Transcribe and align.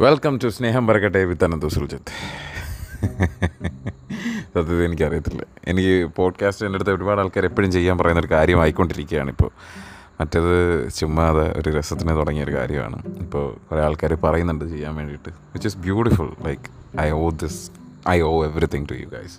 Welcome 0.00 0.38
to 0.44 0.48
സ്നേഹം 0.48 0.86
പറക്കട്ടെ 0.86 1.24
with 1.24 1.44
Anantha 1.44 1.64
Suljith 1.64 2.12
സത്യത്തിൽ 4.44 4.82
എനിക്കറിയത്തില്ല. 4.82 5.46
എനിക്ക് 5.64 6.10
പോഡ്കാസ്റ്റ് 6.16 6.66
എന്റെ 6.66 6.76
അടുത്ത് 6.76 6.90
ഒരുപാട് 6.90 7.20
ആൾക്കാർ 7.20 7.44
എപ്പോഴും 7.44 7.72
ചെയ്യാൻ 7.72 7.98
പറയുന്ന 7.98 8.20
ഒരു 8.20 8.30
കാര്യമായിക്കൊണ്ടിരിക്കുകയാണ് 8.30 9.30
ഇപ്പോൾ 9.30 9.50
മറ്റേത് 10.20 10.86
അത് 11.20 11.58
ഒരു 11.58 11.70
രസത്തിന് 11.70 12.16
തുടങ്ങിയ 12.16 12.44
ഒരു 12.44 12.54
കാര്യമാണ്. 12.54 13.02
ഇപ്പോൾ 13.20 13.68
കുറേ 13.70 13.82
ആൾക്കാർ 13.82 14.14
പറയുന്നുണ്ട് 14.14 14.64
ചെയ്യാൻ 14.64 14.94
വേണ്ടിയിട്ട്. 14.94 15.28
Which 15.28 15.68
is 15.68 15.76
beautiful 15.76 16.32
like 16.44 17.00
I 17.00 17.10
owe 17.10 17.30
this 17.30 17.70
I 18.08 18.20
owe 18.20 18.44
everything 18.44 18.86
to 18.90 18.92
you 18.94 19.06
guys 19.06 19.38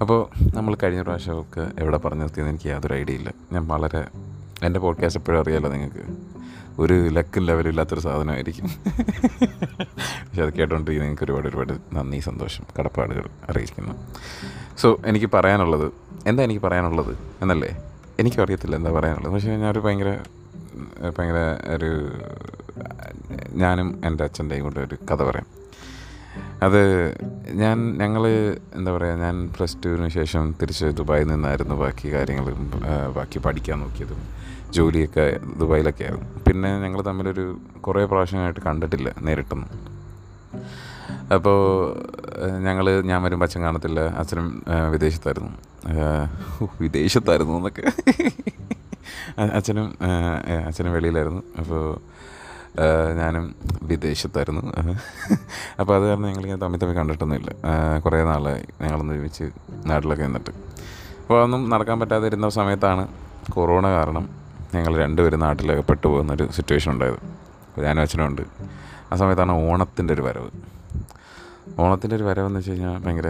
അപ്പോൾ 0.00 0.28
നമ്മൾ 0.56 0.76
കഴിഞ്ഞ 0.82 1.02
പ്രാവശ്യമൊക്കെ 1.02 1.70
എവിടെ 1.78 1.96
പറഞ്ഞു 1.96 2.20
നിർത്തിയെന്ന് 2.20 2.52
എനിക്ക് 2.52 2.68
യാതൊരു 2.68 2.94
ഐഡിയ 2.94 3.14
ഇല്ല. 3.14 3.32
ഞാൻ 3.52 3.68
വളരെ 3.68 4.08
എന്റെ 4.62 4.80
പോഡ്കാസ്റ്റ് 4.80 5.20
എപ്പോഴും 5.20 5.40
അറിയാമല്ലോ 5.40 5.72
നിങ്ങൾക്ക്. 5.72 6.29
ഒരു 6.82 6.96
ലക്കും 7.16 7.42
ലെവലില്ലാത്തൊരു 7.46 8.02
സാധനമായിരിക്കും. 8.06 8.68
പക്ഷെ 10.26 10.42
അത് 10.44 10.52
കേട്ടോണ്ടിരിക്കുന്ന 10.58 11.06
നിങ്ങൾക്ക് 11.06 11.24
ഒരുപാട് 11.24 11.46
ഒരുപാട് 11.48 11.72
നന്ദി 11.96 12.18
സന്തോഷം 12.28 12.64
കടപ്പാടുകൾ 12.78 13.26
അറിയിക്കുന്നു. 13.50 13.94
സോ 14.82 14.88
എനിക്ക് 15.12 15.30
പറയാനുള്ളത് 15.34 15.86
എന്താ 16.26 16.42
എനിക്ക് 16.48 16.62
പറയാനുള്ളത് 16.66 17.12
എന്നല്ലേ? 17.42 17.70
എനിക്കും 18.18 18.42
അറിയത്തില്ല 18.44 18.76
എന്താ 18.76 18.90
പറയാനുള്ളത്. 18.90 19.32
പക്ഷേ 19.34 19.56
ഞാനൊരു 19.56 19.82
ഭയങ്കര 19.86 20.10
ഭയങ്കര 21.18 21.38
ഒരു 21.74 21.90
ഞാനും 23.62 23.88
എന്റെ 24.04 24.24
അച്ഛന്റെയും 24.24 24.64
കൂടെ 24.64 24.80
ഒരു 24.80 24.96
കഥ 25.10 25.20
പറയാം. 25.30 25.46
അത് 26.62 26.82
ഞാൻ 27.62 27.76
ഞങ്ങൾ 27.98 28.22
എന്താ 28.78 28.90
പറയുക 28.96 29.16
ഞാൻ 29.24 29.36
പ്ലസ് 29.56 29.76
ടുവിന് 29.84 30.08
ശേഷം 30.08 30.44
തിരിച്ച് 30.62 30.86
ദുബായിൽ 30.98 31.26
നിന്നായിരുന്നു 31.26 31.74
ബാക്കി 31.74 32.08
കാര്യങ്ങളും 32.14 32.60
ബാക്കി 33.16 33.38
പഠിക്കാൻ 33.38 33.78
നോക്കിയതും. 33.80 34.20
ജോലിയൊക്കെ 34.76 35.24
ദുബായിലൊക്കെ 35.60 36.02
ആയിരുന്നു. 36.04 36.26
പിന്നെ 36.48 36.70
ഞങ്ങൾ 36.80 37.00
തമ്മിലൊരു 37.02 37.44
കുറേ 37.86 38.04
പ്രാവശ്യമായിട്ട് 38.04 38.60
കണ്ടിട്ടില്ല 38.60 39.08
നേരിട്ടൊന്നും. 39.22 39.70
അപ്പോൾ 41.34 41.58
ഞങ്ങൾ 42.64 42.86
ഞാൻ 43.00 43.22
വരുമ്പോൾ 43.22 43.46
അച്ഛൻ 43.46 43.60
കാണത്തില്ല 43.62 44.00
അച്ഛനും 44.00 44.46
വിദേശത്തായിരുന്നു. 44.90 45.50
വിദേശത്തായിരുന്നു 46.80 47.54
എന്നൊക്കെ. 47.56 47.84
അച്ഛനും 49.58 49.86
അച്ഛനും 50.66 50.92
വെളിയിലായിരുന്നു. 50.92 51.42
അപ്പോൾ 51.58 51.84
ഞാനും 53.18 53.44
വിദേശത്തായിരുന്നു. 53.82 54.62
അപ്പോൾ 55.80 55.94
അത് 55.96 56.04
കാരണം 56.08 56.26
ഞങ്ങളിങ്ങനെ 56.26 56.60
തമ്മിൽ 56.60 56.78
തമ്മിൽ 56.78 56.96
കണ്ടിട്ടൊന്നുമില്ല. 56.96 57.50
കുറേ 58.04 58.24
നാളായി 58.24 58.64
ഞങ്ങളൊന്ന് 58.82 59.14
ഒരുമിച്ച് 59.14 59.46
നാട്ടിലൊക്കെ 59.86 60.24
നിന്നിട്ട്. 60.24 60.52
അപ്പോൾ 61.22 61.38
അതൊന്നും 61.38 61.70
നടക്കാൻ 61.70 62.00
പറ്റാതിരുന്ന 62.00 62.48
സമയത്താണ് 62.48 63.08
കൊറോണ 63.50 63.86
കാരണം 63.88 64.28
ഞങ്ങൾ 64.74 64.92
രണ്ടുപേരും 64.96 65.40
നാട്ടിലൊക്കെ 65.40 65.82
പെട്ടുപോകുന്നൊരു 65.82 66.44
സിറ്റുവേഷൻ 66.56 66.92
ഉണ്ടായത്. 66.92 67.20
ഞാനും 67.84 68.00
അച്ഛനും 68.00 68.26
ഉണ്ട്. 68.26 68.42
ആ 69.12 69.16
സമയത്താണ് 69.16 69.52
ഓണത്തിന്റെ 69.70 70.14
ഒരു 70.14 70.22
വരവ്. 70.22 70.50
ഓണത്തിന്റെ 71.80 72.16
ഒരു 72.16 72.24
വരവെന്ന് 72.28 72.58
വെച്ച് 72.58 72.70
കഴിഞ്ഞാൽ 72.70 72.98
ഭയങ്കര 73.04 73.28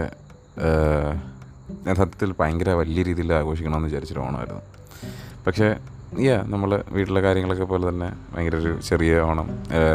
ഞാൻ 1.85 1.95
സത്യത്തിൽ 1.95 2.35
ഭയങ്കര 2.39 2.69
വലിയ 2.81 3.01
രീതിയിൽ 3.03 3.33
ആഘോഷിക്കണമെന്ന് 3.33 3.87
വിചാരിച്ചൊരു 3.87 4.19
ഓണമായിരുന്നു. 4.19 4.61
പക്ഷേ 5.47 5.67
യാ 6.19 6.37
നമ്മൾ 6.53 6.83
വീട്ടിലെ 6.89 7.21
കാര്യങ്ങളൊക്കെ 7.21 7.63
പോലെ 7.63 7.89
തന്നെ 7.89 8.09
ഭയങ്കര 8.33 8.55
ഒരു 8.55 8.71
ചെറിയ 8.81 9.19
ഓണം. 9.19 9.47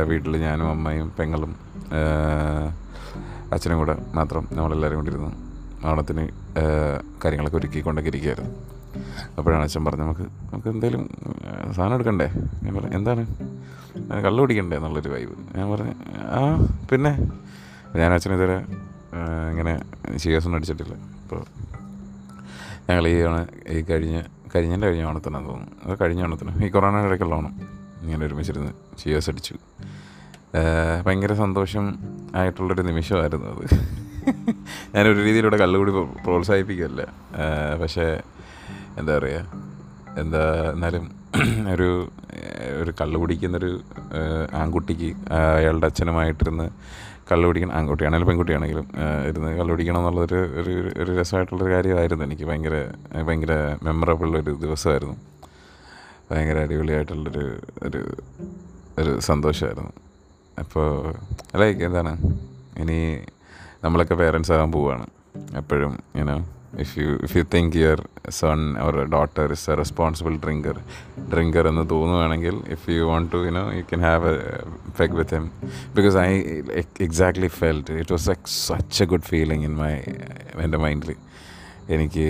വീട്ടിൽ 0.09 0.37
ഞാനും 0.37 0.69
അമ്മയും 0.71 1.13
പെങ്ങളും 1.19 1.53
അച്ഛനും 3.53 3.79
കൂടെ 3.79 3.97
മാത്രം 4.15 4.49
നമ്മളെല്ലാവരും 4.53 4.99
കൂടി 4.99 5.11
ഇരുന്നു 5.11 5.33
ഓണത്തിന് 5.89 6.29
കാര്യങ്ങളൊക്കെ 7.25 7.59
ഒരുക്കിക്കൊണ്ടൊക്കെ 7.59 8.11
ഇരിക്കുകയായിരുന്നു. 8.11 8.53
അപ്പോഴാണ് 9.39 9.63
അച്ഛൻ 9.63 9.85
പറഞ്ഞത് 9.85 10.03
നമുക്ക് 10.03 10.21
നമുക്ക് 10.21 10.69
എന്തെങ്കിലും 10.69 11.11
സാധനം 11.75 11.95
എടുക്കണ്ടേ? 11.95 12.33
ഞാൻ 12.63 12.75
പറഞ്ഞു 12.75 12.97
എന്താണ്? 12.97 13.27
കള്ളു 14.25 14.41
കുടിക്കണ്ടേ? 14.41 14.77
എന്നുള്ളൊരു 14.77 15.09
വൈബ് 15.09 15.59
ഞാൻ 15.59 15.71
പറഞ്ഞു 15.71 15.93
ആ 16.17 16.67
പിന്നെ? 16.91 17.29
ഞാൻ 17.97 18.13
അച്ഛൻ 18.13 18.33
ഇതുവരെ 18.33 18.57
ഇങ്ങനെ 19.51 19.83
ശീകസൊന്നും 20.17 20.59
അടിച്ചിട്ടില്ല. 20.59 20.95
അപ്പോൾ 20.95 21.45
ഞങ്ങൾ 22.91 23.09
ഈ 23.09 23.25
ഈ 23.69 23.83
കഴിഞ്ഞ 23.83 24.23
കഴിഞ്ഞതിന്റെ 24.55 24.87
കഴിഞ്ഞ 24.87 25.05
ഓണത്തിനാന്ന് 25.05 25.49
തോന്നുന്നു. 25.49 25.93
അത് 25.93 25.99
കഴിഞ്ഞ 26.01 26.23
ഓണത്തിന് 26.23 26.65
ഈ 26.65 26.69
കൊറോണ 26.69 27.03
ഇടയ്ക്കുള്ള 27.03 27.35
ഓണം. 27.35 27.61
ഇങ്ങനെ 28.03 28.27
ഒരുമിച്ചിരുന്ന് 28.27 28.73
ചിയേഴ്സ് 28.99 29.31
അടിച്ചു. 29.31 29.55
ഭയങ്കര 31.07 31.33
സന്തോഷം 31.33 31.99
ആയിട്ടുള്ളൊരു 32.37 32.83
നിമിഷമായിരുന്നു 32.83 33.47
അത്. 33.47 33.97
ഞാനൊരു 34.95 35.23
രീതിയിലൂടെ 35.23 35.57
കള്ളുകൂടി 35.57 35.91
പ്രോ- 35.91 36.23
പ്രോത്സാഹിപ്പിക്കുകയല്ല 36.23 37.07
പക്ഷേ 37.83 38.23
എന്താ 39.01 39.13
പറയുക 39.19 39.43
എന്താ 40.23 40.43
എന്നാലും 40.75 41.05
ഒരു 41.75 41.89
ഒരു 42.81 42.93
കള്ളു 42.99 43.17
കുടിക്കുന്നൊരു 43.19 43.71
ആൺകുട്ടിക്ക് 44.61 45.09
അയാളുടെ 45.57 45.87
അച്ഛനുമായിട്ടിരുന്ന് 45.87 46.67
കള്ളു 47.31 47.47
കുടിക്കണം 47.49 47.75
ആൺകുട്ടിയാണെങ്കിലും 47.79 48.29
പെൺകുട്ടിയാണെങ്കിലും 48.29 48.87
ഇരുന്ന് 49.29 49.51
കള്ളു 49.59 49.73
കുടിക്കണം 49.73 50.01
എന്നുള്ളൊരു 50.01 50.41
ഒരു 50.61 50.75
ഒരു 51.03 51.11
രസമായിട്ടുള്ളൊരു 51.21 51.73
കാര്യമായിരുന്നു. 51.75 52.25
എനിക്ക് 52.25 52.47
ഭയങ്കര 52.51 52.77
ഭയങ്കര 53.27 53.55
മെമ്മറബിൾ 53.87 54.31
ഒരു 54.43 54.53
ദിവസമായിരുന്നു. 54.65 55.17
ഭയങ്കര 56.31 56.59
അടിപൊളിയായിട്ടുള്ളൊരു 56.67 57.47
ഒരു 57.83 58.03
ഒരു 58.99 59.13
സന്തോഷമായിരുന്നു. 59.31 59.93
അപ്പോൾ 60.63 60.89
അല്ലേ 61.55 61.69
എന്താണ്? 61.89 62.13
ഇനി 62.83 62.99
നമ്മളൊക്കെ 63.85 64.15
പേരൻസ് 64.15 64.53
ആകാൻ 64.57 64.71
പോവുകയാണ് 64.73 65.07
എപ്പോഴും 65.61 65.93
you know 66.21 66.37
if 66.83 66.93
you 67.01 67.11
if 67.27 67.35
you 67.39 67.43
think 67.53 67.77
your 67.81 68.01
son 68.39 68.61
or 68.85 68.97
daughter 69.15 69.47
is 69.55 69.67
a 69.71 69.77
responsible 69.81 70.35
drinker 70.45 70.77
drinker 71.33 71.67
എന്ന് 71.71 71.85
തോന്നുവാണെങ്കിൽ 71.93 72.57
if 72.75 72.97
you 72.97 73.05
want 73.11 73.31
to 73.35 73.41
you know 73.47 73.65
you 73.77 73.85
can 73.91 74.03
have 74.07 74.33
a 74.33 74.59
peg 74.99 75.17
with 75.19 75.37
him 75.37 75.47
because 75.97 76.17
I 76.25 76.31
exactly 77.07 77.51
felt 77.61 77.99
it 78.03 78.15
was 78.17 78.29
like 78.33 78.51
such 78.61 78.99
a 79.05 79.09
good 79.13 79.29
feeling 79.33 79.67
in 79.69 79.77
my 79.83 79.93
എന്റെ 80.67 80.81
മൈൻഡിൽ 80.85 81.13
എനിക്ക് 81.97 82.27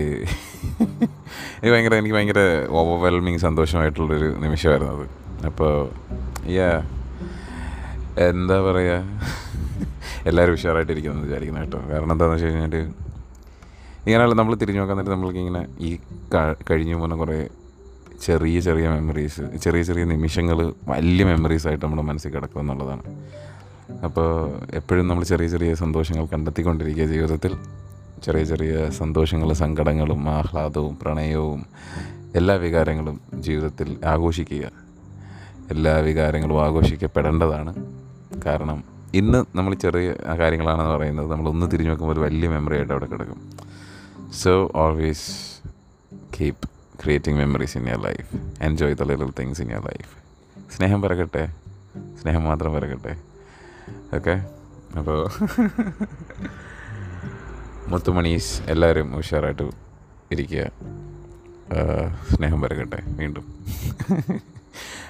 എനിക്ക് 1.58 1.70
ഭയങ്കര 1.72 1.94
എനിക്ക് 2.00 2.16
ഭയങ്കര 2.16 2.40
overwhelming 2.80 3.40
സന്തോഷമായിട്ടുള്ളൊരു 3.44 4.28
നിമിഷമായിരുന്നു 4.42 4.92
അത്. 4.96 5.06
അപ്പോൾ 5.48 5.72
യാ 6.56 6.68
എന്താ 8.26 8.58
പറയുക 8.66 8.96
എല്ലാവരും 10.30 10.54
ഉഷാറായിട്ടിരിക്കുന്നു 10.56 11.24
വിചാരിക്കുന്നു 11.26 11.62
കേട്ടോ. 11.62 11.80
കാരണം 11.90 12.12
എന്താണെന്ന് 12.14 12.38
വെച്ച് 12.38 12.50
കഴിഞ്ഞാൽ 12.50 12.74
ഇങ്ങനെയുള്ള 14.06 14.34
നമ്മൾ 14.34 14.54
തിരിഞ്ഞു 14.54 14.80
നോക്കാൻ 14.80 14.96
നേരത്തെ 14.96 15.12
നമ്മൾക്ക് 15.12 15.38
ഇങ്ങനെ 15.38 15.66
ഈ 15.80 15.98
കഴിഞ്ഞു 16.70 16.94
പോകുന്ന 16.94 17.14
കുറേ 17.14 17.48
ചെറിയ 18.24 18.60
ചെറിയ 18.60 18.88
മെമ്മറീസ് 18.88 19.44
ചെറിയ 19.64 19.82
ചെറിയ 19.82 20.04
നിമിഷങ്ങൾ 20.04 20.74
വലിയ 20.88 21.24
മെമ്മറീസ് 21.24 21.66
ആയിട്ട് 21.68 21.84
നമ്മുടെ 21.84 22.02
മനസ്സിൽ 22.02 22.30
കിടക്കും 22.30 22.60
എന്നുള്ളതാണ്. 22.60 23.02
അപ്പോൾ 24.04 24.28
എപ്പോഴും 24.74 25.08
നമ്മൾ 25.08 25.24
ചെറിയ 25.24 25.48
ചെറിയ 25.48 25.74
സന്തോഷങ്ങൾ 25.74 26.24
കണ്ടെത്തിക്കൊണ്ടിരിക്കുക 26.24 27.04
ജീവിതത്തിൽ. 27.04 27.56
ചെറിയ 28.24 28.44
ചെറിയ 28.44 28.90
സന്തോഷങ്ങളും 28.90 29.54
സങ്കടങ്ങളും 29.54 30.28
ആഹ്ലാദവും 30.28 30.98
പ്രണയവും 31.02 31.66
എല്ലാ 32.34 32.54
വികാരങ്ങളും 32.54 33.20
ജീവിതത്തിൽ 33.34 33.98
ആഘോഷിക്കുക. 34.04 34.64
എല്ലാ 35.70 35.96
വികാരങ്ങളും 35.98 36.64
ആഘോഷിക്കപ്പെടേണ്ടതാണ്. 36.64 37.74
കാരണം 38.46 38.84
ഇന്ന് 39.14 39.44
നമ്മൾ 39.56 39.74
ചെറിയ 39.74 40.08
കാര്യങ്ങളാണെന്ന് 40.40 40.94
പറയുന്നത് 40.96 41.30
നമ്മൾ 41.30 41.48
ഒന്ന് 41.48 41.66
തിരിഞ്ഞു 41.72 41.90
നോക്കുമ്പോൾ 41.90 42.14
ഒരു 42.14 42.20
വലിയ 42.20 42.48
മെമ്മറി 42.48 42.76
ആയിട്ട് 42.76 42.92
അവിടെ 42.92 43.06
കിടക്കും. 43.12 43.55
So 44.39 44.51
always 44.75 45.27
keep 46.35 46.65
creating 47.01 47.39
memories 47.39 47.77
in 47.79 47.87
your 47.87 47.99
life 48.01 48.27
enjoy 48.61 48.95
the 48.95 49.05
little 49.09 49.31
things 49.39 49.61
in 49.63 49.71
your 49.71 49.83
life 49.89 50.11
സ്നേഹം 50.75 50.99
പിറകട്ടെ 51.01 51.43
സ്നേഹം 52.21 52.43
മാത്രം 52.43 52.73
പിറകട്ടെ 52.75 53.13
ഓക്കെ 54.17 54.35
അപ്പോൾ 54.99 55.19
മുത്തുമണീസ് 57.87 58.51
എല്ലാവരും 58.67 59.07
ഉഷാറായിട്ട് 59.19 59.65
ഇരിക്കുക 60.31 60.63
ആ, 61.71 61.81
സ്നേഹം 62.33 62.61
പിറകട്ടെ 62.65 63.01
വീണ്ടും 63.19 63.47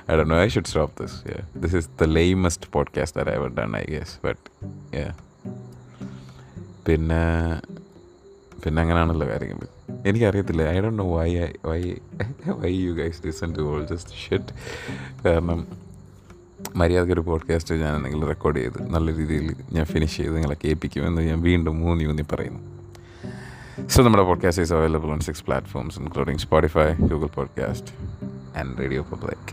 I 0.03 0.15
don't 0.15 0.27
know. 0.27 0.37
I 0.37 0.47
should 0.47 0.67
stop 0.67 0.91
this. 0.95 1.13
Yeah, 1.25 1.41
this 1.55 1.73
is 1.73 1.85
the 1.99 2.07
lamest 2.09 2.63
podcast 2.71 3.11
that 3.13 3.27
I 3.27 3.35
ever 3.39 3.49
done, 3.51 3.73
I 3.75 3.85
guess. 3.85 4.11
But 4.21 4.39
yeah. 4.91 5.11
പിന്നെ 6.85 7.19
പിന്നെ 8.64 8.82
അങ്ങനെയാണല്ലോ 8.82 9.28
കാര്യങ്ങൾ 9.28 9.66
എനിക്കറിയത്തില്ല 10.06 10.62
I 10.68 10.80
don't 10.80 10.98
know 10.98 11.16
why 11.16 11.30
why 11.64 11.94
why 12.48 12.70
you 12.72 12.92
guys 12.92 13.26
listen 13.26 13.54
to 13.54 13.62
all 13.62 13.86
just 13.86 14.14
shit 14.14 14.52
കാരണം 15.24 15.66
മര്യാദയ്ക്ക് 16.74 17.12
ഒരു 17.12 17.20
podcast 17.20 17.74
ഞാൻ 17.74 18.02
നിങ്ങൾ 18.02 18.26
റെക്കോർഡ് 18.26 18.56
ചെയ്ത് 18.56 18.90
നല്ല 18.90 19.14
രീതിയിൽ 19.14 19.56
ഞാൻ 19.72 19.84
ഫിനിഷ് 19.84 20.16
ചെയ്ത് 20.16 20.34
നിങ്ങളെ 20.34 20.56
കേൾപ്പിക്കുമെന്ന് 20.64 21.22
ഞാൻ 21.22 21.42
വീണ്ടും 21.42 21.80
മൂന്നി 21.80 22.04
ഊന്നി 22.04 22.24
പറയുന്നു. 22.30 22.60
സോ 23.88 24.02
നമ്മുടെ 24.02 24.24
podcast 24.24 24.62
is 24.62 24.72
available 24.72 25.10
on 25.10 25.20
six 25.20 25.44
platforms 25.44 26.00
including 26.00 26.40
Spotify 26.40 26.92
Google 26.94 27.26
podcast 27.26 27.92
and 28.58 28.78
radio 28.78 29.02
public 29.02 29.50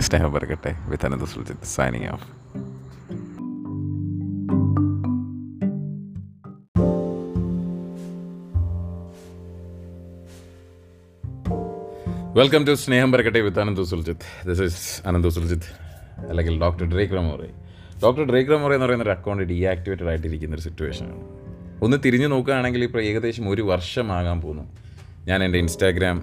സ്നേഹം 0.00 0.32
പറക്കട്ടെ 0.32 0.76
with 0.88 1.06
Anantha 1.06 1.22
Suljith 1.22 1.64
signing 1.64 2.08
off 2.08 2.26
welcome 12.38 12.62
to 12.68 12.72
സ്നേഹം 12.82 13.08
പരക്കട്ടെ 13.12 13.40
with 13.46 13.60
Ananth 13.62 13.80
Suljith 13.90 14.28
this 14.46 14.62
is 14.68 14.86
Ananthu 15.08 15.30
Suljith 15.34 15.68
അല്ലെങ്കിൽ 16.30 16.54
doctor 16.62 16.86
Drake 16.92 17.14
Ramoray 17.18 17.48
doctor 18.04 18.24
Drake Ramoray 18.30 18.70
എന്ന് 18.76 18.86
പറയുന്ന 18.86 19.04
ഒരു 19.06 19.12
account 19.14 19.42
deactivated 19.50 20.08
ആയിട്ടിരിക്കുന്ന 20.12 20.56
ഒരു 20.56 20.64
സിറ്റുവേഷനാണ് 20.66 21.20
ഒന്ന് 21.86 21.96
തിരിഞ്ഞു 22.04 22.28
നോക്കുകയാണെങ്കിൽ 22.32 22.84
ഇപ്പോൾ 22.86 23.02
ഏകദേശം 23.10 23.44
ഒരു 23.52 23.62
വർഷമാകാൻ 23.70 24.40
പോകുന്നു. 24.44 24.64
ഞാൻ 25.28 25.38
എന്റെ 25.46 25.60
ഇൻസ്റ്റാഗ്രാം 25.64 26.18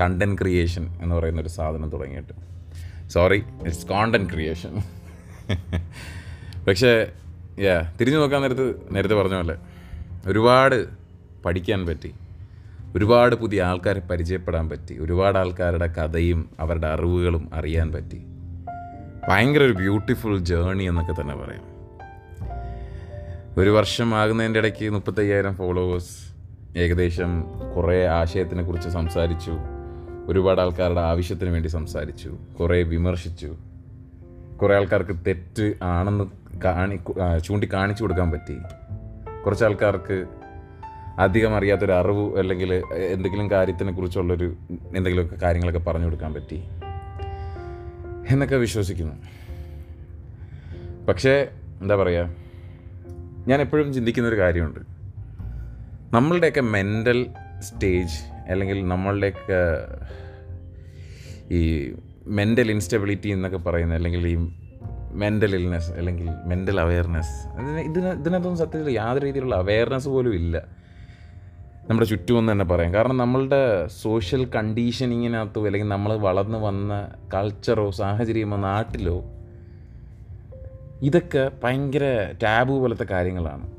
കണ്ടന്റ് 0.00 0.38
ക്രിയേഷൻ 0.42 0.86
എന്ന് 1.02 1.14
പറയുന്ന 1.18 1.42
ഒരു 1.44 1.52
സാധനം 1.56 1.90
തുടങ്ങിയിട്ട്. 1.94 2.36
സോറി 3.14 3.40
ഇറ്റ്സ് 3.66 3.88
കോണ്ടന്റ് 3.92 4.30
ക്രിയേഷൻ 4.34 4.74
പക്ഷേ 6.68 6.92
യാ 7.66 7.76
തിരിഞ്ഞു 7.98 8.20
നോക്കാൻ 8.22 8.42
നേരത്ത് 8.46 8.68
നേരത്തെ 8.96 9.18
പറഞ്ഞ 9.22 9.38
പോലെ 9.42 9.58
ഒരുപാട് 10.32 10.78
പഠിക്കാൻ 11.46 11.82
പറ്റി. 11.90 12.12
ഒരുപാട് 12.96 13.34
പുതിയ 13.34 13.62
ആൾക്കാരെ 13.62 14.00
പരിചയപ്പെടാൻ 14.00 14.68
പറ്റി. 14.68 14.98
ഒരുപാട് 14.98 15.38
ആൾക്കാരുടെ 15.38 15.86
കഥയും 15.86 16.50
അവരുടെ 16.60 16.86
അറിവുകളും 16.86 17.50
അറിയാൻ 17.54 17.92
പറ്റി. 17.92 18.26
ഭയങ്കര 19.28 19.62
ഒരു 19.62 19.72
ബ്യൂട്ടിഫുൾ 19.72 20.38
ജേണി 20.38 20.84
എന്നൊക്കെ 20.84 21.22
തന്നെ 21.22 21.36
പറയാം. 21.36 21.64
ഒരു 23.58 23.70
വർഷം 23.70 24.14
ആകുന്നതിന്റെ 24.14 24.58
ഇടയ്ക്ക് 24.58 24.90
മുപ്പത്തയ്യായിരം 24.90 25.54
ഫോളോവേഴ്സ് 25.54 26.36
ഏകദേശം 26.78 27.44
കുറേ 27.76 28.06
ആശയത്തിനെ 28.06 28.62
കുറിച്ച് 28.62 28.88
സംസാരിച്ചു. 28.88 29.52
ഒരുപാട് 30.26 30.60
ആൾക്കാരുടെ 30.60 31.00
ആവശ്യത്തിന് 31.00 31.50
വേണ്ടി 31.50 31.68
സംസാരിച്ചു. 31.68 32.36
കുറേ 32.60 32.82
വിമർശിച്ചു. 32.82 33.56
കുറേ 34.62 34.76
ആൾക്കാർക്ക് 34.76 35.16
തെറ്റ് 35.26 35.74
ആണെന്ന് 35.82 36.24
കാണി 36.64 36.96
ചൂണ്ടിക്കാണിച്ചു 36.96 37.46
ചൂണ്ടി 37.46 37.72
കാണിച്ചു 37.72 38.02
കൊടുക്കാൻ 38.02 38.30
പറ്റി. 38.30 38.56
കുറച്ച് 39.44 39.64
ആൾക്കാർക്ക് 39.64 40.26
അധികം 41.18 41.56
അറിയാത്തൊരു 41.56 41.92
അറിവ് 41.92 42.38
അല്ലെങ്കിൽ 42.38 42.82
എന്തെങ്കിലും 42.96 43.50
കാര്യത്തിനെ 43.50 43.92
കുറിച്ചുള്ളൊരു 43.92 44.56
എന്തെങ്കിലുമൊക്കെ 44.70 45.36
കാര്യങ്ങളൊക്കെ 45.36 45.80
പറഞ്ഞു 45.80 46.04
കൊടുക്കാൻ 46.04 46.34
പറ്റി 46.34 46.62
എന്നൊക്കെ 48.30 48.56
വിശ്വസിക്കുന്നു. 48.56 49.14
പക്ഷേ 51.06 51.48
എന്താ 51.80 51.96
പറയുക 51.96 52.34
ഞാൻ 53.48 53.60
എപ്പോഴും 53.60 53.94
ചിന്തിക്കുന്നൊരു 53.94 54.38
കാര്യമുണ്ട്. 54.38 54.80
നമ്മളുടെയൊക്കെ 56.14 56.60
മെന്റൽ 56.60 57.26
സ്റ്റേജ് 57.58 58.18
അല്ലെങ്കിൽ 58.48 58.88
നമ്മളുടെയൊക്കെ 58.88 59.60
ഈ 61.54 61.94
മെന്റൽ 62.26 62.70
ഇൻസ്റ്റബിലിറ്റി 62.70 63.28
എന്നൊക്കെ 63.28 63.58
പറയുന്ന 63.58 63.94
അല്ലെങ്കിൽ 63.94 64.26
ഈ 64.26 64.36
മെന്റൽ 65.12 65.56
ഇൽനെസ് 65.56 65.92
അല്ലെങ്കിൽ 65.92 66.28
മെന്റൽ 66.44 66.80
അവയർനെസ് 66.80 67.60
ഇതിന് 67.60 67.80
ഇതിന് 67.80 68.08
ഇതിനകത്തൊന്നും 68.08 68.56
സത്യത്തിൽ 68.56 68.90
യാതൊരു 68.90 69.24
രീതിയിലുള്ള 69.24 69.54
അവയർനെസ് 69.54 70.08
പോലും 70.08 70.34
ഇല്ല. 70.34 70.75
നമ്മുടെ 71.90 72.08
ചുറ്റുമെന്ന് 72.08 72.52
തന്നെ 72.52 72.64
പറയാം. 72.64 72.94
കാരണം 72.94 73.16
നമ്മളുടെ 73.16 73.86
സോഷ്യൽ 73.86 74.44
കണ്ടീഷനിങ്ങിനകത്തോ 74.44 75.66
അല്ലെങ്കിൽ 75.66 75.88
നമ്മൾ 75.88 76.16
വളർന്നു 76.16 76.58
വന്ന 76.58 77.08
കൾച്ചറോ 77.34 77.90
സാഹചര്യമോ 77.90 78.56
നാട്ടിലോ 78.56 79.24
ഇതൊക്കെ 81.02 81.50
ഭയങ്കര 81.64 82.32
ടാബു 82.42 82.72
പോലത്തെ 82.72 83.04
കാര്യങ്ങളാണ്. 83.04 83.70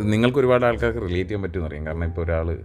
നിങ്ങൾക്ക് 0.00 0.38
ഒരുപാട് 0.38 0.64
ആൾക്കാർക്ക് 0.64 1.00
റിലേറ്റ് 1.00 1.30
ചെയ്യാൻ 1.30 1.42
പറ്റുമെന്ന് 1.42 1.68
അറിയാം. 1.68 1.86
കാരണം 1.86 2.04
ഇപ്പോൾ 2.04 2.22
ഒരാൾ 2.22 2.58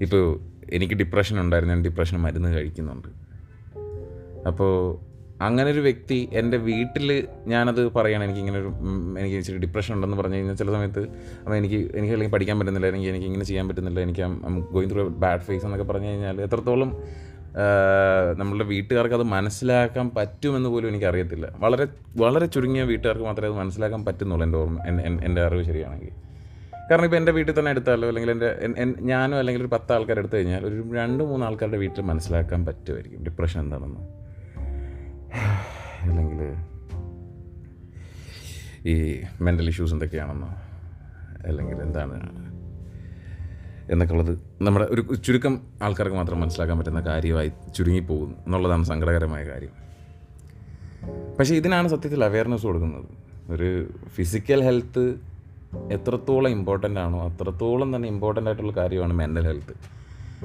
ഇപ്പോൾ 0.00 0.40
എനിക്ക് 0.72 0.94
ഡിപ്രഷൻ 0.94 1.40
ഉണ്ടായിരുന്നു. 1.40 1.74
ഞാൻ 1.74 1.84
ഡിപ്രഷൻ 1.84 2.18
മരുന്ന് 2.18 2.54
കഴിക്കുന്നുണ്ട്. 2.54 3.08
അപ്പോൾ 4.48 4.98
അങ്ങനെ 5.40 5.70
ഒരു 5.70 5.80
വ്യക്തി 5.80 6.28
എന്റെ 6.32 6.56
വീട്ടിൽ 6.56 7.28
ഞാനത് 7.46 7.86
എനിക്ക് 8.06 8.38
ഇങ്ങനെ 8.38 8.58
ഒരു 8.58 8.72
എനിക്ക് 9.18 9.36
ഇച്ചിരി 9.36 9.58
ഡിപ്രഷൻ 9.58 9.94
ഉണ്ടെന്ന് 9.94 10.16
പറഞ്ഞു 10.16 10.36
കഴിഞ്ഞാൽ 10.36 10.54
ചില 10.54 10.72
സമയത്ത് 10.72 11.00
അപ്പോൾ 11.38 11.54
എനിക്ക് 11.54 11.74
എനിക്ക് 11.74 12.12
അല്ലെങ്കിൽ 12.12 12.30
പഠിക്കാൻ 12.30 12.58
പറ്റുന്നില്ല 12.58 12.86
അല്ലെങ്കിൽ 12.86 13.08
എനിക്ക് 13.08 13.26
ഇങ്ങനെ 13.26 13.44
ചെയ്യാൻ 13.44 13.68
പറ്റുന്നില്ല 13.68 14.00
എനിക്ക് 14.00 14.20
ഗോയിങ് 14.72 14.90
ത്രൂ 14.90 15.08
ബാഡ് 15.08 15.40
ഫേസ് 15.40 15.64
എന്നൊക്കെ 15.64 15.92
പറഞ്ഞു 15.92 16.06
കഴിഞ്ഞാൽ 16.06 16.40
എത്രത്തോളം 16.40 17.02
നമ്മളുടെ 18.38 18.64
വീട്ടുകാർക്ക് 18.64 19.14
അത് 19.14 19.22
മനസ്സിലാക്കാൻ 19.22 20.10
പറ്റുമെന്ന് 20.16 20.68
പോലും 20.68 20.88
എനിക്കറിയത്തില്ല. 20.88 21.52
വളരെ 21.58 21.86
വളരെ 22.16 22.46
ചുരുങ്ങിയ 22.46 22.82
വീട്ടുകാർക്ക് 22.82 23.24
മാത്രമേ 23.24 23.48
അത് 23.48 23.56
മനസ്സിലാക്കാൻ 23.56 24.04
പറ്റുന്നുള്ളൂ 24.04 24.46
എന്റെ 24.46 24.58
ഓർമ്മ 24.58 24.84
എൻ- 24.84 25.00
എൻ- 25.00 25.24
എന്റെ 25.24 25.42
അറിവ് 25.42 25.64
ശരിയാണെങ്കിൽ. 25.64 26.10
കാരണം 26.90 27.04
ഇപ്പോൾ 27.04 27.16
എന്റെ 27.16 27.32
വീട്ടിൽ 27.32 27.58
തന്നെ 27.58 27.70
എടുത്താലോ 27.70 28.08
അല്ലെങ്കിൽ 28.08 28.30
എന്റെ 28.30 28.46
എൻ- 28.60 28.76
എൻ- 28.78 29.00
ഞാനോ 29.00 29.38
അല്ലെങ്കിൽ 29.38 29.62
ഒരു 29.62 29.68
പത്ത് 29.68 29.92
ആൾക്കാർ 29.92 30.18
എടുത്തു 30.18 30.36
കഴിഞ്ഞാൽ 30.36 30.66
ഒരു 30.66 30.84
രണ്ട് 30.94 31.24
മൂന്ന് 31.24 31.46
ആൾക്കാരുടെ 31.46 31.76
വീട്ടിൽ 31.76 32.02
മനസ്സിലാക്കാൻ 32.02 32.66
പറ്റുമായിരിക്കും. 32.66 33.24
ഡിപ്രഷൻ 33.24 33.60
എന്താണെന്ന്. 33.60 34.29
അല്ലെങ്കിൽ 36.10 36.54
ഈ 38.88 39.22
മെന്റൽ 39.40 39.68
ഇഷ്യൂസ് 39.68 39.92
എന്തൊക്കെയാണെന്നോ 39.92 40.48
അല്ലെങ്കിൽ 41.46 41.76
എന്താണ് 41.82 42.16
എന്നൊക്കെ 43.92 44.14
ഉള്ളത് 44.14 44.40
നമ്മുടെ 44.62 44.86
ഒരു 44.90 45.14
ചുരുക്കം 45.14 45.60
ആൾക്കാർക്ക് 45.82 46.16
മാത്രം 46.16 46.40
മനസ്സിലാക്കാൻ 46.40 46.78
പറ്റുന്ന 46.78 47.00
കാര്യമായി 47.00 47.52
ചുരുങ്ങിപ്പോകുന്നു. 47.76 48.36
എന്നുള്ളതാണ് 48.38 48.84
സങ്കടകരമായ 48.84 49.48
കാര്യം. 49.48 49.72
പക്ഷേ 51.38 51.54
ഇതിനാണ് 51.54 51.88
സത്യത്തിൽ 51.88 52.24
അവയർനെസ് 52.24 52.66
കൊടുക്കുന്നത്. 52.66 53.04
ഒരു 53.52 53.92
ഫിസിക്കൽ 54.08 54.64
ഹെൽത്ത് 54.64 55.14
എത്രത്തോളം 55.92 56.50
ഇമ്പോർട്ടന്റ് 56.50 57.00
ആണോ 57.00 57.28
അത്രത്തോളം 57.28 57.96
തന്നെ 57.96 58.08
ഇമ്പോർട്ടന്റ് 58.08 58.50
ആയിട്ടുള്ള 58.50 58.72
കാര്യമാണ് 58.72 59.12
മെന്റൽ 59.12 59.46
ഹെൽത്ത് 59.46 59.74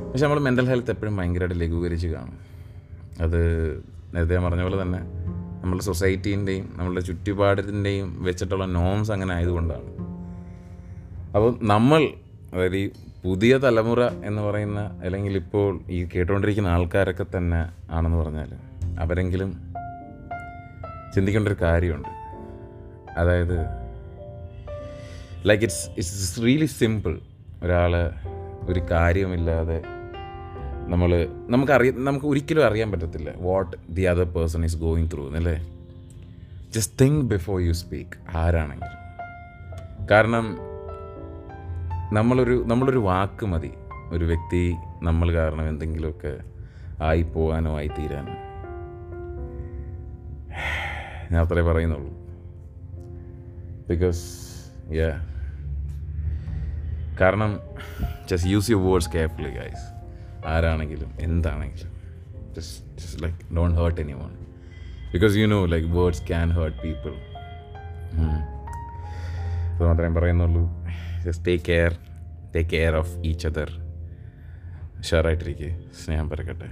പക്ഷെ 0.02 0.24
നമ്മൾ 0.24 0.40
മെന്റൽ 0.40 0.68
ഹെൽത്ത് 0.68 0.92
എപ്പോഴും 0.92 1.18
ഭയങ്കരമായിട്ട് 1.18 1.62
ലഘൂകരിച്ച് 1.62 2.08
കാണും. 2.08 2.40
അത് 3.22 3.40
നേരത്തെ 4.16 4.38
പറഞ്ഞ 4.38 4.62
പോലെ 4.62 4.82
തന്നെ 4.82 5.25
നമ്മുടെ 5.66 5.84
സൊസൈറ്റീന്റെയും 5.84 6.74
നമ്മളുടെ 6.76 7.02
ചുറ്റുപാടിന്റെയും 7.02 8.24
വെച്ചിട്ടുള്ള 8.24 8.66
നോംസ് 8.66 9.12
അങ്ങനെ 9.12 9.34
ആയതുകൊണ്ടാണ്. 9.34 9.90
അപ്പോൾ 11.36 11.60
നമ്മൾ 11.62 12.04
അതായത് 12.54 12.76
ഈ 12.76 12.90
പുതിയ 13.24 13.58
തലമുറ 13.58 14.04
എന്ന് 14.04 14.42
പറയുന്ന 14.42 15.00
അല്ലെങ്കിൽ 15.04 15.36
ഇപ്പോൾ 15.36 15.80
ഈ 15.90 16.08
കേട്ടുകൊണ്ടിരിക്കുന്ന 16.16 16.68
ആൾക്കാരൊക്കെ 16.68 17.26
തന്നെ 17.38 17.70
ആണെന്ന് 17.92 18.18
പറഞ്ഞാൽ 18.18 18.54
അവരെങ്കിലും 19.00 19.74
ചിന്തിക്കേണ്ട 21.16 21.48
ഒരു 21.48 21.56
കാര്യമുണ്ട്. 21.62 22.08
അതായത് 23.20 23.66
like 25.46 25.64
it's 25.64 25.90
it's 25.90 26.44
really 26.44 26.66
simple 26.66 27.20
ഒരാൾ 27.64 28.12
ഒരു 28.70 28.80
കാര്യമില്ലാതെ 28.92 29.95
നമ്മൾ 30.88 31.28
നമുക്കറിയ 31.50 31.92
നമുക്ക് 31.92 32.26
ഒരിക്കലും 32.26 32.66
അറിയാൻ 32.66 32.92
പറ്റത്തില്ല 32.92 33.34
what 33.38 33.78
the 33.90 34.02
other 34.02 34.24
person 34.24 34.64
is 34.64 34.78
going 34.78 35.10
through 35.14 35.28
എന്നല്ലേ 35.28 35.56
just 36.74 37.06
think 37.06 37.26
before 37.26 37.62
you 37.62 37.72
speak 37.72 38.38
ആരാണെങ്കിലും. 38.38 39.02
കാരണം 40.12 40.58
നമ്മളൊരു 42.14 42.64
നമ്മളൊരു 42.68 42.98
വാക്ക് 42.98 43.46
മതി. 43.46 43.72
ഒരു 44.12 44.26
വ്യക്തി 44.26 44.76
നമ്മൾ 45.04 45.34
കാരണം 45.34 45.70
എന്തെങ്കിലുമൊക്കെ 45.70 46.40
ആയി 47.04 47.22
പോകാനോ 47.22 47.78
ആയി 47.78 47.88
തീരാനോ 47.88 48.36
ഞാൻ 51.32 51.46
അത്രേ 51.46 51.62
പറയുന്നുള്ളൂ. 51.62 52.12
ബിക്കോസ് 53.90 54.24
യാ 54.94 55.10
കാരണം 57.22 57.60
just 58.32 58.50
use 58.50 58.72
your 58.72 58.90
words 58.90 59.12
carefully 59.12 59.50
guys 59.50 59.95
ആരാണെങ്കിലും 60.48 61.12
എന്താണെങ്കിലും 61.20 61.92
just 62.56 62.98
just 63.02 63.24
like 63.24 63.56
don't 63.56 63.78
hurt 63.80 64.02
anyone 64.14 64.32
because 65.14 65.36
you 65.36 65.48
know 65.48 65.66
like 65.66 65.88
words 65.88 66.24
can 66.28 66.50
hurt 66.52 66.78
people 66.82 67.14
അത് 69.76 69.84
മാത്രമേ 69.88 70.14
പറയുന്നുള്ളൂ. 70.20 70.64
Just 71.26 71.46
take 71.46 71.66
care 71.66 71.94
take 72.56 72.70
care 72.70 72.96
of 72.96 73.14
each 73.30 73.48
other 73.48 73.70
ഷുവറായിട്ടിരിക്കുക 75.08 75.72
സ്നേഹം 76.04 76.30
പരക്കട്ടെ. 76.30 76.68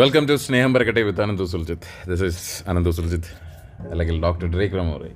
വെൽക്കം 0.00 0.24
ടു 0.28 0.34
സ്നേഹം 0.44 0.70
പരക്കട്ടെ 0.74 1.02
with 1.08 1.22
Ananth 1.24 1.42
Suljith 1.50 1.90
this 2.08 2.24
is 2.30 2.40
Ananth 2.70 2.88
Suljith 2.96 3.30
അല്ലെങ്കിൽ 3.92 4.16
doctor 4.24 4.46
Drake 4.54 4.76
Ramoray 4.78 5.08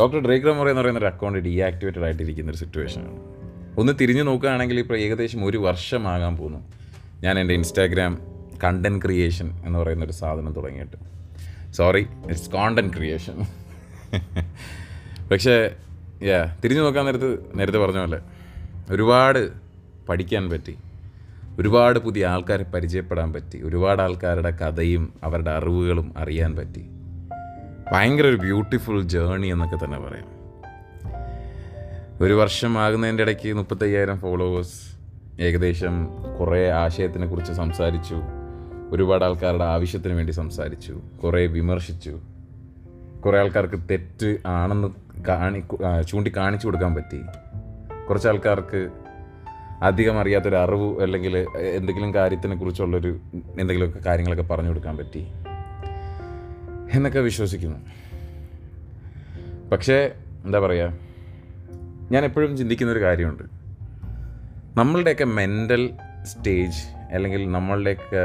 doctor 0.00 0.18
Drake 0.26 0.46
Ramoray 0.48 0.70
എന്ന് 0.72 0.82
പറയുന്ന 0.82 1.00
ഒരു 1.02 1.08
account 1.10 1.38
deactivated 1.46 2.04
ആയിട്ടിരിക്കുന്ന 2.08 2.52
ഒരു 2.52 2.58
സിറ്റുവേഷനാണ് 2.60 3.18
ഒന്ന് 3.80 3.92
തിരിഞ്ഞു 4.00 4.24
നോക്കുകയാണെങ്കിൽ 4.28 4.78
ഇപ്പോൾ 4.82 4.96
ഏകദേശം 5.04 5.40
ഒരു 5.48 5.58
വർഷമാകാൻ 5.64 6.34
പോകുന്നു. 6.40 6.60
ഞാൻ 7.24 7.34
എന്റെ 7.40 7.54
ഇൻസ്റ്റാഗ്രാം 7.60 8.12
കണ്ടന്റ് 8.64 9.00
ക്രിയേഷൻ 9.04 9.48
എന്ന് 9.66 9.78
പറയുന്ന 9.82 10.06
ഒരു 10.08 10.16
സാധനം 10.20 10.52
തുടങ്ങിയിട്ട്. 10.58 10.96
സോറി 11.78 12.02
ഇറ്റ്സ് 12.30 12.50
കോണ്ടന്റ് 12.56 12.92
ക്രിയേഷൻ 12.98 13.36
പക്ഷേ 15.32 15.56
യാ 16.30 16.38
തിരിഞ്ഞു 16.62 16.84
നോക്കാൻ 16.86 17.04
നേരത്ത് 17.10 17.32
നേരത്തെ 17.60 17.80
പറഞ്ഞ 17.86 17.98
പോലെ 18.04 18.20
ഒരുപാട് 18.94 19.42
പഠിക്കാൻ 20.10 20.46
പറ്റി. 20.54 20.76
ഒരുപാട് 21.58 21.98
പുതിയ 21.98 22.26
ആൾക്കാരെ 22.26 22.62
പരിചയപ്പെടാൻ 22.62 23.32
പറ്റി. 23.32 23.62
ഒരുപാട് 23.62 24.02
ആൾക്കാരുടെ 24.02 24.50
കഥയും 24.50 25.14
അവരുടെ 25.24 25.50
അറിവുകളും 25.50 26.14
അറിയാൻ 26.16 26.56
പറ്റി. 26.56 26.90
ഭയങ്കര 27.92 28.26
ഒരു 28.26 28.36
ബ്യൂട്ടിഫുൾ 28.36 29.02
ജേണി 29.02 29.46
എന്നൊക്കെ 29.46 29.84
തന്നെ 29.84 29.98
പറയാം. 29.98 30.40
ഒരു 32.20 32.32
വർഷം 32.32 32.78
ആകുന്നതിന്റെ 32.78 33.22
ഇടയ്ക്ക് 33.22 33.52
മുപ്പത്തയ്യായിരം 33.52 34.18
ഫോളോവേഴ്സ് 34.18 35.00
ഏകദേശം 35.40 36.08
കുറേ 36.40 36.70
ആശയത്തിനെ 36.70 37.26
കുറിച്ച് 37.26 37.52
സംസാരിച്ചു. 37.52 38.16
ഒരുപാട് 38.90 39.24
ആൾക്കാരുടെ 39.24 39.64
ആവശ്യത്തിന് 39.64 40.14
വേണ്ടി 40.14 40.32
സംസാരിച്ചു. 40.32 41.00
കുറേ 41.24 41.46
വിമർശിച്ചു. 41.46 42.20
കുറേ 43.24 43.38
ആൾക്കാർക്ക് 43.38 43.78
തെറ്റ് 43.90 44.36
ആണെന്ന് 44.46 44.88
കാണി 45.28 45.60
ചൂണ്ടിക്കാണിച്ചു 45.60 46.02
ചൂണ്ടി 46.02 46.32
കാണിച്ചു 46.36 46.66
കൊടുക്കാൻ 46.66 46.94
പറ്റി. 46.94 47.20
കുറച്ച് 48.08 48.28
ആൾക്കാർക്ക് 48.28 48.88
അധികം 49.82 50.20
അറിയാത്തൊരു 50.20 50.56
അറിവ് 50.56 51.02
അല്ലെങ്കിൽ 51.02 51.46
എന്തെങ്കിലും 51.60 52.14
കാര്യത്തിനെ 52.14 52.56
കുറിച്ചുള്ളൊരു 52.56 53.20
എന്തെങ്കിലുമൊക്കെ 53.34 53.98
കാര്യങ്ങളൊക്കെ 53.98 54.42
പറഞ്ഞു 54.42 54.68
കൊടുക്കാൻ 54.68 54.96
പറ്റി 54.96 55.26
എന്നൊക്കെ 56.92 57.20
വിശ്വസിക്കുന്നു. 57.20 57.78
പക്ഷേ 59.68 60.12
എന്താ 60.44 60.58
പറയുക 60.58 60.98
ഞാൻ 62.12 62.24
എപ്പോഴും 62.24 62.56
ചിന്തിക്കുന്നൊരു 62.56 63.00
കാര്യമുണ്ട്. 63.00 63.42
നമ്മളുടെയൊക്കെ 64.76 65.24
മെന്റൽ 65.24 65.90
സ്റ്റേജ് 66.22 66.80
അല്ലെങ്കിൽ 67.12 67.50
നമ്മളുടെയൊക്കെ 67.50 68.24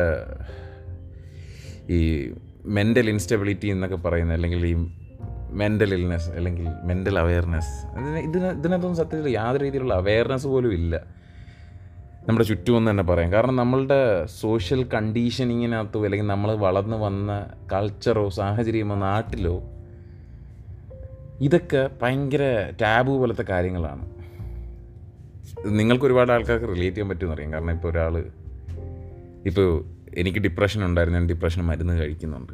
ഈ 1.94 2.32
മെന്റൽ 2.66 3.10
ഇൻസ്റ്റബിലിറ്റി 3.10 3.68
എന്നൊക്കെ 3.68 3.96
പറയുന്ന 3.96 4.34
അല്ലെങ്കിൽ 4.34 4.66
ഈ 4.66 4.74
മെന്റൽ 5.52 5.94
ഇൽനെസ് 5.94 6.30
അല്ലെങ്കിൽ 6.30 6.68
മെന്റൽ 6.84 7.20
അവയർനെസ് 7.20 7.98
ഇതിന് 7.98 8.18
ഇതിന് 8.18 8.46
ഇതിനകത്തൊന്നും 8.46 8.96
സത്യത്തിൽ 8.96 9.30
യാതൊരു 9.30 9.64
രീതിയിലുള്ള 9.64 9.94
അവയർനെസ് 9.94 10.48
പോലും 10.48 10.74
ഇല്ല. 10.74 11.25
നമ്മുടെ 12.28 12.46
ചുറ്റുമെന്ന് 12.46 12.92
തന്നെ 12.92 13.04
പറയാം. 13.04 13.34
കാരണം 13.34 13.56
നമ്മളുടെ 13.56 14.26
സോഷ്യൽ 14.26 14.84
കണ്ടീഷനിങ്ങിനകത്തോ 14.84 16.04
അല്ലെങ്കിൽ 16.04 16.28
നമ്മൾ 16.28 16.56
വളർന്നു 16.56 16.98
വന്ന 16.98 17.46
കൾച്ചറോ 17.74 18.30
സാഹചര്യമോ 18.30 18.96
നാട്ടിലോ 18.96 19.64
ഇതൊക്കെ 21.42 21.90
ഭയങ്കര 22.02 22.72
ടാബു 22.82 23.12
പോലത്തെ 23.12 23.44
കാര്യങ്ങളാണ്. 23.44 24.10
നിങ്ങൾക്ക് 25.68 26.06
ഒരുപാട് 26.06 26.32
ആൾക്കാർക്ക് 26.32 26.68
റിലേറ്റ് 26.68 26.98
ചെയ്യാൻ 26.98 27.10
പറ്റുമെന്ന് 27.10 27.36
അറിയാം. 27.36 27.54
കാരണം 27.54 27.72
ഇപ്പോൾ 27.72 27.90
ഒരാൾ 27.92 28.26
ഇപ്പോൾ 29.46 29.86
എനിക്ക് 30.18 30.40
ഡിപ്രഷൻ 30.40 30.86
ഉണ്ടായിരുന്നു. 30.86 31.20
ഞാൻ 31.20 31.30
ഡിപ്രഷൻ 31.30 31.66
മരുന്ന് 31.66 32.00
കഴിക്കുന്നുണ്ട്. 32.00 32.54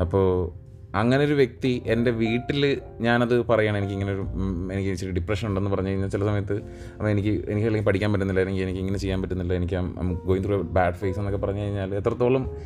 അപ്പോൾ 0.00 0.52
അങ്ങനെ 0.94 1.24
ഒരു 1.24 1.34
വ്യക്തി 1.34 1.82
എന്റെ 1.86 2.10
വീട്ടിൽ 2.10 2.80
ഞാനത് 3.00 3.46
പറയുകയാണ് 3.46 3.78
എനിക്ക് 3.78 3.92
ഇങ്ങനെ 3.92 4.12
ഒരു 4.12 4.24
എനിക്ക് 4.72 4.90
ഇച്ചിരി 4.90 5.10
ഡിപ്രഷൻ 5.10 5.48
ഉണ്ടെന്ന് 5.48 5.70
പറഞ്ഞു 5.70 5.88
കഴിഞ്ഞാൽ 5.88 6.08
ചില 6.08 6.24
സമയത്ത് 6.24 6.52
അപ്പോൾ 6.92 7.08
എനിക്ക് 7.08 7.28
എനിക്ക് 7.28 7.66
അല്ലെങ്കിൽ 7.66 7.86
പഠിക്കാൻ 7.86 8.12
പറ്റുന്നില്ല 8.12 8.40
അല്ലെങ്കിൽ 8.40 8.62
എനിക്ക് 8.62 8.80
ഇങ്ങനെ 8.80 8.98
ചെയ്യാൻ 8.98 9.22
പറ്റുന്നില്ല 9.22 9.54
എനിക്ക് 9.54 9.74
ഗോയിങ് 10.26 10.44
ത്രൂ 10.44 10.62
ബാഡ് 10.62 10.94
ഫേസ് 10.94 11.18
എന്നൊക്കെ 11.18 11.46
പറഞ്ഞു 11.46 11.60
കഴിഞ്ഞാൽ 11.60 11.94
എത്രത്തോളം 11.94 12.56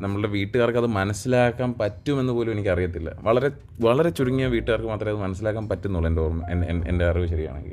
നമ്മളുടെ 0.00 0.28
വീട്ടുകാർക്ക് 0.28 0.78
അത് 0.78 0.86
മനസ്സിലാക്കാൻ 0.86 1.74
പറ്റുമെന്ന് 1.80 2.32
പോലും 2.32 2.52
എനിക്കറിയത്തില്ല. 2.52 3.12
വളരെ 3.20 3.50
വളരെ 3.80 4.10
ചുരുങ്ങിയ 4.10 4.46
വീട്ടുകാർക്ക് 4.46 4.88
മാത്രമേ 4.88 5.12
അത് 5.12 5.18
മനസ്സിലാക്കാൻ 5.18 5.68
പറ്റുന്നുള്ളൂ 5.68 6.08
എന്റെ 6.10 6.22
ഓർമ്മ 6.22 6.48
എൻ- 6.48 6.64
എൻ- 6.64 6.88
എന്റെ 6.88 7.04
അറിവ് 7.04 7.26
ശരിയാണെങ്കിൽ. 7.26 7.72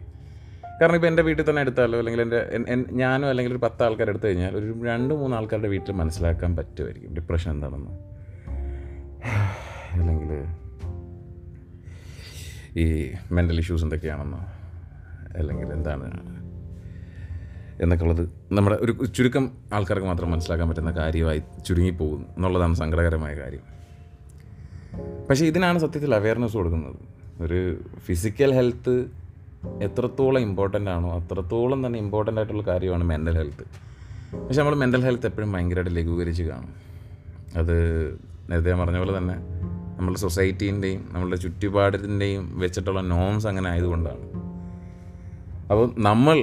കാരണം 0.81 0.95
ഇപ്പോൾ 0.95 1.07
എന്റെ 1.07 1.23
വീട്ടിൽ 1.23 1.50
തന്നെ 1.50 1.61
എടുത്താലോ 1.61 1.97
അല്ലെങ്കിൽ 2.00 2.21
എന്റെ 2.21 2.50
എൻ- 2.51 2.67
എൻ- 2.67 2.91
ഞാനോ 2.91 3.29
അല്ലെങ്കിൽ 3.29 3.51
ഒരു 3.51 3.59
പത്ത് 3.63 3.83
ആൾക്കാർ 3.83 4.09
എടുത്തു 4.09 4.25
കഴിഞ്ഞാൽ 4.25 4.55
ഒരു 4.55 4.75
രണ്ട് 4.85 5.13
മൂന്ന് 5.13 5.38
ആൾക്കാരുടെ 5.38 5.67
വീട്ടിൽ 5.67 5.91
മനസ്സിലാക്കാൻ 5.91 6.55
പറ്റുമായിരിക്കും. 6.55 7.13
ഡിപ്രഷൻ 7.13 7.51
എന്താണെന്ന്. 7.51 8.20
അല്ലെങ്കിൽ 9.93 10.31
ഈ 12.79 13.12
മെന്റൽ 13.31 13.60
ഇഷ്യൂസ് 13.60 13.83
എന്തൊക്കെയാണെന്നോ 13.83 14.45
അല്ലെങ്കിൽ 15.38 15.74
എന്താണ് 15.74 16.07
എന്നൊക്കെ 17.81 18.05
ഉള്ളത് 18.05 18.29
നമ്മുടെ 18.51 18.77
ഒരു 18.81 19.05
ചുരുക്കം 19.05 19.51
ആൾക്കാർക്ക് 19.74 20.07
മാത്രം 20.07 20.31
മനസ്സിലാക്കാൻ 20.31 20.69
പറ്റുന്ന 20.69 20.91
കാര്യമായി 20.91 21.41
ചുരുങ്ങിപ്പോകുന്നു 21.67 22.27
എന്നുള്ളതാണ് 22.27 22.75
സങ്കടകരമായ 22.75 23.39
കാര്യം. 23.39 23.62
പക്ഷേ 25.29 25.45
ഇതിനാണ് 25.45 25.79
സത്യത്തിൽ 25.79 26.15
അവയർനെസ് 26.15 26.53
കൊടുക്കുന്നത്. 26.53 26.95
ഒരു 27.41 27.77
ഫിസിക്കൽ 28.00 28.53
ഹെൽത്ത് 28.53 29.05
എത്രത്തോളം 29.81 30.39
ഇമ്പോർട്ടന്റ് 30.39 30.91
ആണോ 30.91 31.19
അത്രത്തോളം 31.19 31.88
തന്നെ 31.88 32.00
ഇമ്പോർട്ടന്റ് 32.00 32.39
ആയിട്ടുള്ള 32.39 32.63
കാര്യമാണ് 32.67 33.03
മെന്റൽ 33.03 33.38
ഹെൽത്ത് 33.38 33.65
പക്ഷെ 34.38 34.60
നമ്മൾ 34.60 34.75
മെന്റൽ 34.75 35.03
ഹെൽത്ത് 35.03 35.25
എപ്പോഴും 35.25 35.51
ഭയങ്കരമായിട്ട് 35.51 35.95
ലഘൂകരിച്ച് 35.95 36.43
കാണും. 36.43 36.74
അത് 37.55 37.75
നേരത്തെ 38.50 38.74
പറഞ്ഞ 38.74 38.98
പോലെ 38.98 39.17
തന്നെ 39.17 39.60
നമ്മളുടെ 40.01 40.20
സൊസൈറ്റീന്റെയും 40.20 41.10
നമ്മളുടെ 41.12 41.36
ചുറ്റുപാടിന്റെയും 41.36 42.60
വെച്ചിട്ടുള്ള 42.60 43.01
നോംസ് 43.01 43.48
അങ്ങനെ 43.48 43.70
ആയതുകൊണ്ടാണ്. 43.70 44.24
അപ്പോൾ 45.72 45.93
നമ്മൾ 45.98 46.39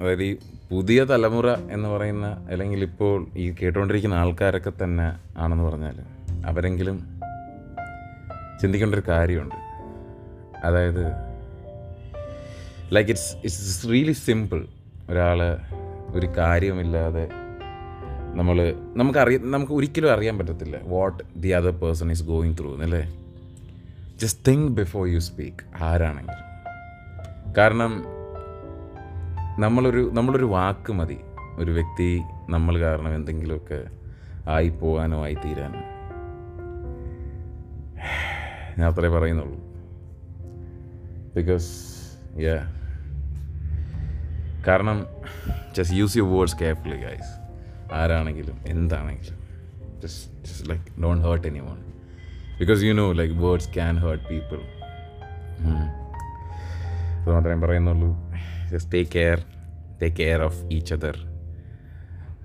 അതായത് 0.00 0.22
ഈ 0.22 0.36
പുതിയ 0.70 1.04
തലമുറ 1.04 1.50
എന്ന് 1.50 1.88
പറയുന്ന 1.88 2.46
അല്ലെങ്കിൽ 2.50 2.82
ഇപ്പോൾ 2.82 3.26
ഈ 3.36 3.54
കേട്ടുകൊണ്ടിരിക്കുന്ന 3.62 4.14
ആൾക്കാരൊക്കെ 4.14 4.72
തന്നെ 4.84 5.38
ആണെന്ന് 5.38 5.64
പറഞ്ഞാൽ 5.64 6.00
അവരെങ്കിലും 6.46 7.20
ചിന്തിക്കേണ്ട 8.62 8.94
ഒരു 8.94 9.02
കാര്യമുണ്ട്. 9.08 9.54
അതായത് 10.66 11.12
like 12.92 13.10
it's 13.10 13.36
it's 13.36 13.88
really 13.88 14.12
simple 14.12 14.66
ഒരാൾ 15.10 15.42
ഒരു 16.12 16.26
കാര്യമില്ലാതെ 16.26 17.41
നമ്മൾ 18.34 18.74
നമുക്കറിയ 18.96 19.38
നമുക്ക് 19.38 19.72
ഒരിക്കലും 19.72 20.12
അറിയാൻ 20.12 20.38
പറ്റത്തില്ല 20.38 20.76
what 20.84 21.22
the 21.36 21.48
other 21.48 21.70
person 21.70 22.10
is 22.10 22.22
going 22.22 22.56
through 22.60 22.74
എന്നല്ലേ 22.74 23.02
just 24.20 24.40
think 24.48 24.72
before 24.72 25.06
you 25.06 25.18
speak 25.18 25.82
ആരാണെങ്കിലും. 25.82 26.48
കാരണം 27.58 28.04
നമ്മളൊരു 29.58 30.10
നമ്മളൊരു 30.14 30.44
വാക്ക് 30.44 30.92
മതി. 30.92 31.18
ഒരു 31.56 31.70
വ്യക്തി 31.70 32.20
നമ്മൾ 32.48 32.80
കാരണം 32.80 33.14
എന്തെങ്കിലുമൊക്കെ 33.14 33.84
ആയി 34.48 34.68
പോകാനോ 34.68 35.22
ആയി 35.22 35.34
തീരാനോ 35.34 35.80
ഞാൻ 38.78 38.92
അത്രേ 38.92 39.08
പറയുന്നുള്ളൂ. 39.08 39.58
ബിക്കോസ് 41.36 41.70
യാ 42.40 42.56
കാരണം 44.66 45.06
just 45.76 45.96
use 45.96 46.16
your 46.16 46.36
words 46.36 46.58
carefully 46.58 46.96
guys 46.96 47.41
ആരാണെങ്കിലും 48.00 48.56
എന്താണെങ്കിലും. 48.74 49.38
Just 50.02 50.44
just 50.46 50.68
like 50.70 51.02
don't 51.02 51.24
hurt 51.26 51.46
anyone 51.68 51.78
because 52.60 52.80
you 52.88 52.92
know 53.00 53.06
like 53.20 53.34
words 53.44 53.70
can 53.74 53.96
hurt 54.04 54.24
people 54.28 54.60
അത് 57.20 57.30
മാത്രമേ 57.34 57.58
പറയുന്നുള്ളൂ. 57.66 58.10
Just 58.72 58.92
take 58.92 59.12
care 59.14 59.38
take 60.02 60.16
care 60.16 60.42
of 60.48 60.60
each 60.76 60.94
other 60.94 61.18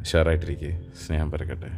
ഷുവറായിട്ടിരിക്കുക 0.09 0.73
സ്നേഹം 1.05 1.29
പരക്കട്ടെ. 1.31 1.71